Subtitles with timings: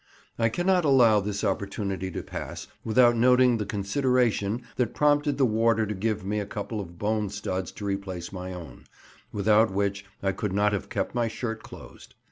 [0.39, 5.85] I cannot allow this opportunity to pass without noting the consideration that prompted the warder
[5.85, 8.85] to give me a couple of bone studs to replace my own,
[9.31, 12.15] without which I could not have kept my shirt closed.